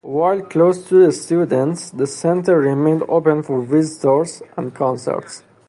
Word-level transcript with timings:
While 0.03 0.41
closed 0.41 0.87
to 0.87 1.11
students, 1.11 1.91
the 1.91 2.07
center 2.07 2.57
remained 2.57 3.03
open 3.07 3.43
for 3.43 3.61
visitors 3.61 4.41
and 4.57 4.73
concerts. 4.73 5.43